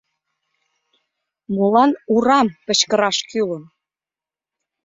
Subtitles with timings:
[1.53, 3.63] Молан «урам» кычкыраш кӱлын?